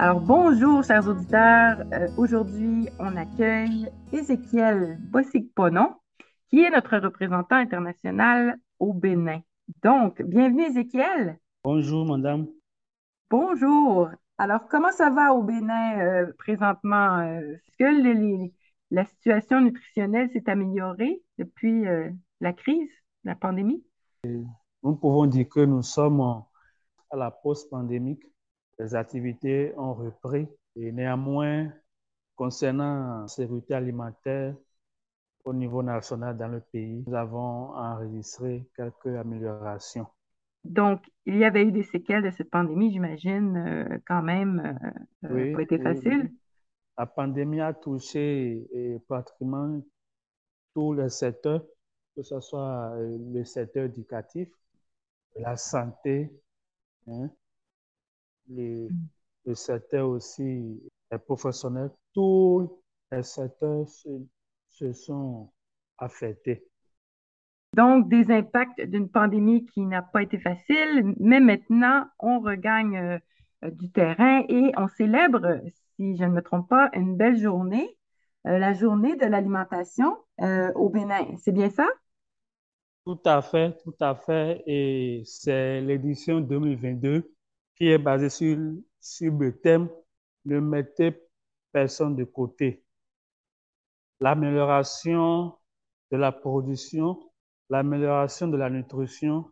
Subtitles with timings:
[0.00, 1.82] Alors bonjour chers auditeurs.
[1.92, 5.96] Euh, aujourd'hui, on accueille Ézéchiel Bossic-Ponon,
[6.48, 9.40] qui est notre représentant international au Bénin.
[9.82, 11.40] Donc, bienvenue Ézéchiel.
[11.64, 12.46] Bonjour madame.
[13.28, 14.08] Bonjour.
[14.38, 17.18] Alors, comment ça va au Bénin euh, présentement?
[17.18, 18.50] Euh, est-ce que
[18.92, 21.86] la situation nutritionnelle s'est améliorée depuis
[22.40, 22.88] la crise,
[23.24, 23.84] la pandémie?
[24.22, 26.20] Nous pouvons dire que nous sommes
[27.10, 28.22] à la post-pandémique
[28.78, 30.48] les activités ont repris.
[30.76, 31.72] Et néanmoins,
[32.36, 34.54] concernant la sécurité alimentaire
[35.44, 40.06] au niveau national dans le pays, nous avons enregistré quelques améliorations.
[40.64, 44.76] Donc, il y avait eu des séquelles de cette pandémie, j'imagine, euh, quand même,
[45.24, 46.30] euh, oui, pas été facile.
[46.98, 48.66] La pandémie a touché
[49.06, 49.80] pratiquement
[50.74, 51.64] tous les secteurs,
[52.14, 54.48] que ce soit euh, le secteur éducatif,
[55.36, 56.30] la santé,
[57.06, 57.30] hein,
[58.48, 58.88] les,
[59.44, 60.80] le secteur aussi
[61.10, 65.50] les professionnels, tous les secteurs se, sont
[65.96, 66.64] affectés.
[67.74, 72.96] Donc, des impacts d'une pandémie qui n'a pas été facile, mais maintenant, on regagne
[73.64, 75.60] euh, du terrain et on célèbre,
[75.96, 77.96] si je ne me trompe pas, une belle journée,
[78.46, 81.36] euh, la journée de l'alimentation euh, au Bénin.
[81.38, 81.86] C'est bien ça?
[83.04, 84.62] Tout à fait, tout à fait.
[84.66, 87.30] Et c'est l'édition 2022
[87.78, 88.58] qui est basé sur,
[89.00, 89.88] sur le thème
[90.44, 91.22] ne mettez
[91.72, 92.84] personne de côté.
[94.20, 95.54] L'amélioration
[96.10, 97.30] de la production,
[97.70, 99.50] l'amélioration de la nutrition,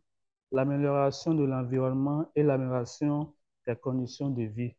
[0.50, 3.32] l'amélioration de l'environnement et l'amélioration
[3.66, 4.74] des conditions de vie.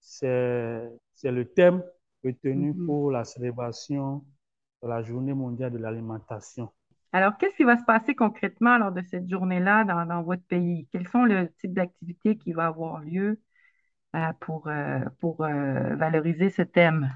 [0.00, 0.90] C'est
[1.24, 1.82] le thème
[2.24, 2.86] retenu mm-hmm.
[2.86, 4.24] pour la célébration
[4.82, 6.70] de la Journée mondiale de l'alimentation.
[7.12, 10.86] Alors, qu'est-ce qui va se passer concrètement lors de cette journée-là dans, votre pays?
[10.92, 13.40] Quels sont le type d'activités qui va avoir lieu
[14.14, 17.10] euh, pour, euh, pour euh, valoriser ce thème?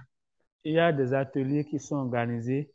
[0.64, 2.72] Il y a des ateliers qui sont organisés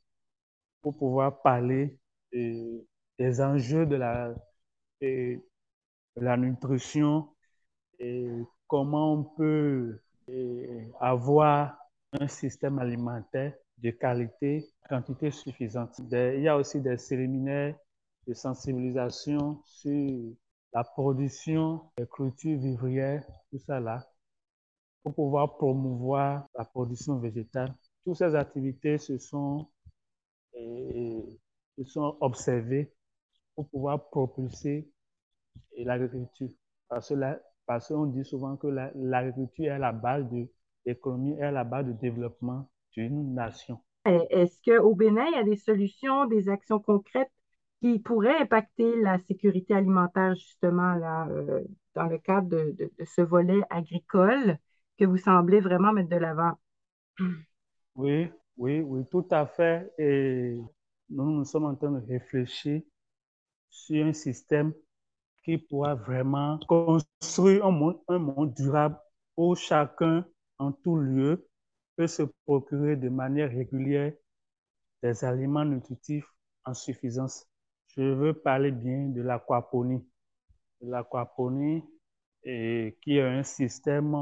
[0.82, 1.98] pour pouvoir parler
[2.32, 4.34] des enjeux de la,
[5.02, 5.42] de
[6.18, 7.30] la nutrition
[8.00, 8.30] et
[8.68, 10.00] comment on peut
[11.00, 11.78] avoir
[12.20, 16.00] un système alimentaire de qualité, quantité suffisante.
[16.12, 17.76] Il y a aussi des séminaires
[18.28, 20.34] de sensibilisation sur
[20.74, 24.06] la production des cultures vivrières, tout ça là,
[25.04, 27.74] pour pouvoir promouvoir la production végétale.
[28.04, 29.68] Toutes ces activités se sont,
[30.54, 32.92] se sont observées
[33.56, 34.90] pour pouvoir propulser
[35.78, 36.50] l'agriculture.
[36.90, 37.14] Parce
[37.66, 40.48] parce qu'on dit souvent que l'agriculture est la base de
[40.86, 43.80] l'économie, est la base du développement nation.
[44.06, 47.32] Est-ce qu'au Bénin, il y a des solutions, des actions concrètes
[47.82, 51.64] qui pourraient impacter la sécurité alimentaire, justement, là, euh,
[51.94, 54.58] dans le cadre de, ce volet agricole
[54.98, 56.54] que vous semblez vraiment mettre de l'avant?
[57.96, 59.92] Oui, oui, oui, tout à fait.
[59.98, 60.56] Et
[61.10, 62.84] nous, nous sommes en train de réfléchir
[63.72, 64.72] sur un système
[65.44, 69.00] qui pourra vraiment construire un monde, un monde durable
[69.36, 70.28] où chacun,
[70.60, 71.48] en tout lieu,
[71.98, 74.14] peut se procurer de manière régulière
[75.04, 76.28] des aliments nutritifs
[76.64, 77.46] en suffisance.
[77.96, 80.08] Je veux parler bien de l'aquaponie.
[80.82, 81.84] L'aquaponie
[82.44, 84.16] qui est un système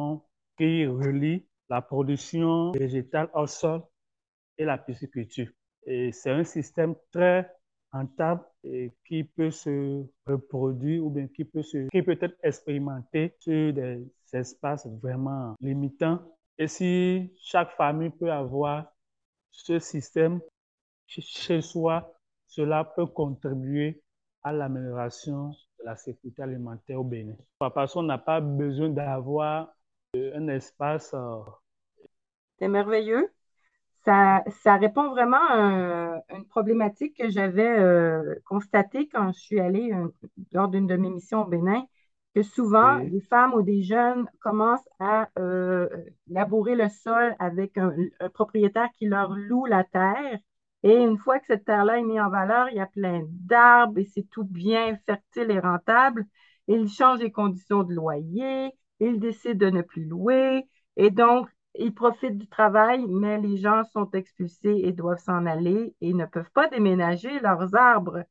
[0.58, 3.82] qui relie la production végétale au sol
[4.58, 5.50] et la pisciculture.
[5.86, 7.52] Et c'est un système très
[7.92, 13.36] rentable et qui peut se reproduire ou bien qui peut, se, qui peut être expérimenté
[13.40, 16.20] sur des espaces vraiment limitants
[16.58, 18.86] et si chaque famille peut avoir
[19.52, 20.40] ce système
[21.08, 22.18] chez soi,
[22.48, 24.02] cela peut contribuer
[24.44, 25.50] à l'amélioration
[25.80, 27.36] de la sécurité alimentaire au Bénin.
[27.60, 29.74] Parce qu'on n'a pas besoin d'avoir
[30.16, 31.14] euh, un espace.
[31.14, 31.40] Euh,
[32.60, 33.30] C'est merveilleux.
[34.06, 39.92] Ça, ça, répond vraiment à une problématique que j'avais euh, constatée quand je suis allée
[40.52, 41.88] lors d'une de mes missions au Bénin
[42.36, 45.88] que souvent, des femmes ou des jeunes commencent à euh,
[46.28, 47.96] labourer le sol avec un,
[48.34, 50.40] propriétaire qui leur loue la terre.
[50.84, 54.00] Et une fois que cette terre-là est mise en valeur, il y a plein d'arbres
[54.00, 56.26] et c'est tout bien fertile et rentable.
[56.68, 60.68] Ils changent les conditions de loyer, ils décident de ne plus louer.
[60.98, 65.96] Et donc, ils profitent du travail, mais les gens sont expulsés et doivent s'en aller
[66.02, 68.24] et ne peuvent pas déménager leurs arbres.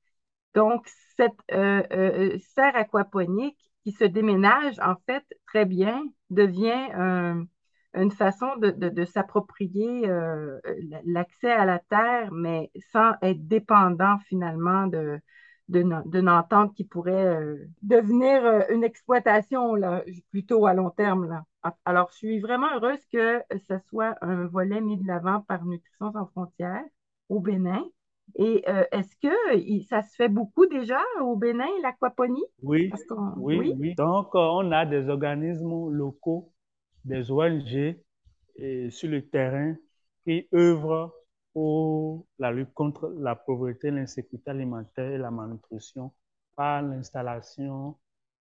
[0.55, 0.87] Donc,
[1.17, 6.89] cette euh, euh, serre aquaponique qui se déménage, en fait, très bien, devient
[7.95, 10.59] une façon de, s'approprier euh,
[11.05, 14.89] l'accès à la terre, mais sans être dépendant finalement
[15.69, 19.75] d'une entente qui pourrait euh, devenir euh, une exploitation
[20.31, 21.43] plutôt à long terme.
[21.85, 26.13] Alors, je suis vraiment heureuse que ce soit un volet mis de l'avant par Nutrition
[26.13, 26.85] sans frontières
[27.29, 27.85] au Bénin.
[28.37, 32.45] Et euh, est-ce que ça se fait beaucoup déjà au Bénin, l'aquaponie?
[32.63, 32.91] Oui,
[33.37, 36.53] oui, oui, Donc, on a des organismes locaux,
[37.05, 37.97] des ONG
[38.57, 39.77] et sur le terrain
[40.25, 41.15] qui œuvrent
[41.53, 46.13] pour la lutte contre la pauvreté, l'insécurité alimentaire et la malnutrition
[46.57, 47.97] par l'installation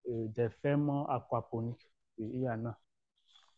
[0.10, 1.90] euh, des fermes aquaponiques.
[2.18, 2.78] Il y en a.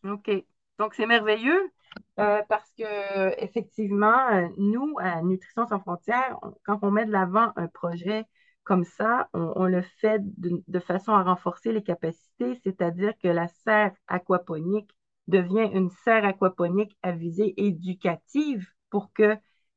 [0.04, 0.30] OK.
[0.78, 1.70] Donc, c'est merveilleux
[2.18, 7.52] euh, parce que, effectivement, euh, nous, à Nutrition sans frontières, quand on met de l'avant
[7.56, 8.24] un projet
[8.64, 13.92] comme ça, on, le fait de, façon à renforcer les capacités, c'est-à-dire que la serre
[14.08, 14.90] aquaponique
[15.28, 19.36] devient une serre aquaponique à visée éducative pour que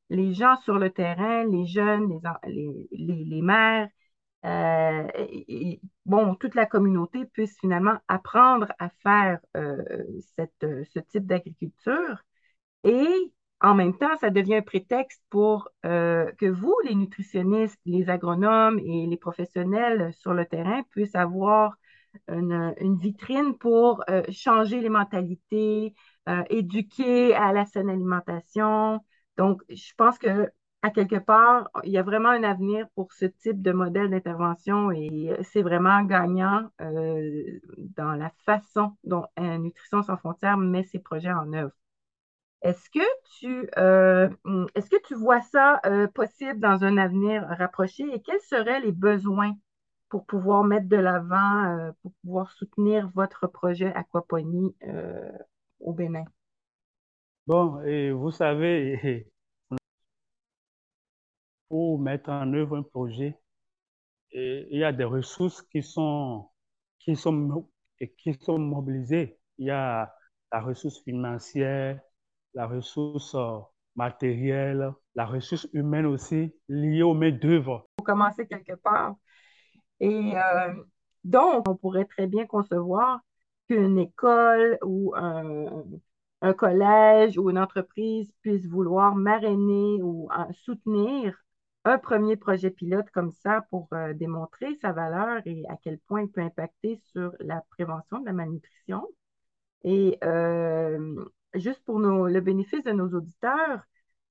[0.09, 2.09] les gens sur le terrain, les jeunes,
[2.47, 3.89] les, les, les, mères,
[4.45, 5.07] euh,
[6.05, 9.83] bon, toute la communauté puisse finalement apprendre à faire euh,
[10.35, 12.23] cette, ce type d'agriculture.
[12.83, 13.07] Et
[13.61, 18.79] en même temps, ça devient un prétexte pour euh, que vous, les nutritionnistes, les agronomes
[18.79, 21.75] et les professionnels sur le terrain puissent avoir
[22.27, 25.93] une, une vitrine pour changer les mentalités,
[26.49, 28.99] éduquer à la saine alimentation,
[29.39, 33.25] donc, je pense que à quelque part, il y a vraiment un avenir pour ce
[33.25, 37.59] type de modèle d'intervention et c'est vraiment gagnant euh,
[37.97, 41.73] dans la façon dont Nutrition sans frontières met ses projets en œuvre.
[42.61, 43.05] Est-ce que
[43.39, 44.29] tu, euh,
[44.75, 48.91] est-ce que tu vois ça euh, possible dans un avenir rapproché et quels seraient les
[48.91, 49.53] besoins
[50.09, 54.75] pour pouvoir mettre de l'avant, pour pouvoir soutenir votre projet Aquaponie
[55.79, 56.25] au Bénin?
[57.45, 59.27] Bon, et vous savez,
[61.69, 63.39] pour mettre en œuvre un projet,
[64.31, 66.49] il y a des ressources qui sont,
[66.99, 67.69] qui sont,
[68.17, 69.39] qui sont mobilisées.
[69.57, 70.13] Il y a
[70.51, 71.99] la ressource financière,
[72.53, 73.59] la ressource euh,
[73.95, 77.85] matérielle, la ressource humaine aussi, liée aux main-d'œuvre.
[77.97, 79.15] Il faut commencer quelque part.
[79.99, 80.73] Et euh,
[81.23, 83.19] donc, on pourrait très bien concevoir
[83.67, 85.83] qu'une école ou un,
[86.41, 91.35] un collège ou une entreprise puisse vouloir marrainer ou euh, soutenir
[91.85, 96.21] un premier projet pilote comme ça pour euh, démontrer sa valeur et à quel point
[96.23, 99.07] il peut impacter sur la prévention de la malnutrition.
[99.83, 103.81] Et euh, juste pour le bénéfice de nos auditeurs,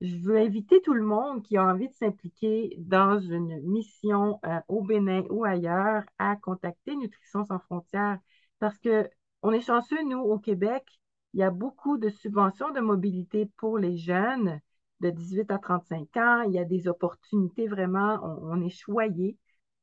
[0.01, 4.83] je veux inviter tout le monde qui a envie de s'impliquer dans une mission au
[4.83, 8.19] Bénin ou ailleurs à contacter Nutrition sans frontières
[8.61, 9.09] parce que
[9.43, 10.85] on est chanceux, nous, au Québec,
[11.33, 14.61] il y a beaucoup de subventions de mobilité pour les jeunes
[15.01, 16.43] de 18 à 35 ans.
[16.43, 19.37] Il y a des opportunités vraiment, on, est choyé.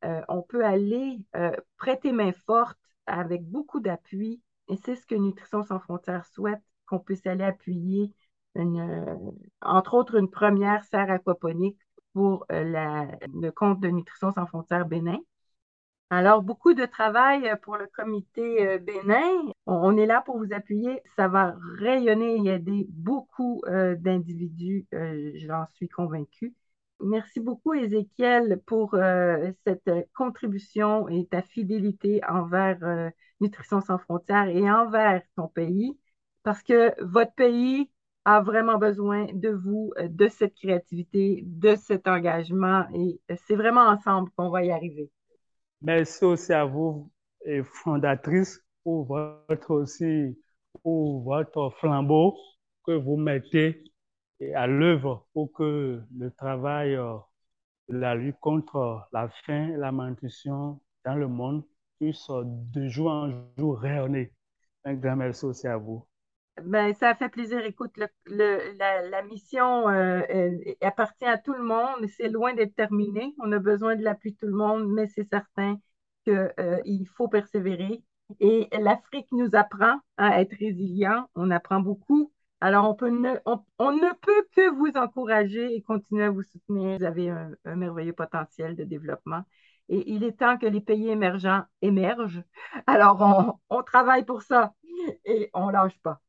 [0.03, 4.41] Euh, on peut aller euh, prêter main forte avec beaucoup d'appui.
[4.67, 8.11] Et c'est ce que Nutrition sans frontières souhaite, qu'on puisse aller appuyer,
[8.57, 9.15] euh,
[9.61, 11.79] entre autres, une première serre aquaponique
[12.13, 15.19] pour le compte de Nutrition sans frontières Bénin.
[16.11, 19.51] Alors, beaucoup de travail euh, pour le comité euh, Bénin.
[19.65, 21.01] On, est là pour vous appuyer.
[21.15, 26.53] Ça va rayonner et aider beaucoup euh, d'individus, j'en suis convaincue.
[27.01, 28.95] Merci beaucoup, Ézéchiel, pour
[29.65, 33.11] cette contribution et ta fidélité envers
[33.41, 35.99] Nutrition sans frontières et envers ton pays,
[36.43, 37.91] parce que votre pays
[38.23, 44.29] a vraiment besoin de vous, de cette créativité, de cet engagement, et c'est vraiment ensemble
[44.37, 45.11] qu'on va y arriver.
[45.81, 47.11] Merci aussi à vous,
[47.83, 50.37] fondatrice, pour votre aussi,
[50.83, 52.37] pour votre flambeau
[52.85, 53.83] que vous mettez
[54.53, 57.15] à l'œuvre pour que le travail euh,
[57.89, 61.63] de la lutte contre la faim et la malnutrition dans le monde
[61.99, 64.33] puisse euh, de jour en jour rayonner.
[64.83, 66.05] Un grand merci aussi à vous.
[66.63, 67.65] Ben, ça fait plaisir.
[67.65, 67.91] Écoute,
[68.27, 72.07] la, mission euh, appartient à tout le monde.
[72.17, 73.35] C'est loin d'être terminé.
[73.39, 75.77] On a besoin de l'appui de tout le monde, mais c'est certain
[76.23, 78.03] qu'il euh, faut persévérer.
[78.39, 81.29] Et l'Afrique nous apprend à être résilient.
[81.35, 82.31] On apprend beaucoup.
[82.61, 86.97] Alors, on, ne, ne peut que vous encourager et continuer à vous soutenir.
[86.99, 89.43] Vous avez un, merveilleux potentiel de développement.
[89.89, 92.43] Et il est temps que les pays émergents émergent.
[92.87, 93.21] Alors,
[93.69, 94.73] on, on travaille pour ça
[95.25, 96.21] et on lâche pas.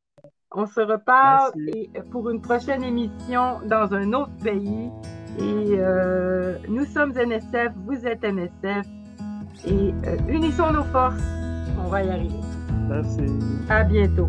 [0.59, 4.91] On se reparle et pour une prochaine émission dans un autre pays.
[5.39, 8.87] Et euh, nous sommes NSF, vous êtes NSF.
[9.67, 11.21] Et euh, unissons nos forces.
[11.79, 12.41] On va y arriver.
[12.89, 13.27] Merci.
[13.69, 14.29] À bientôt.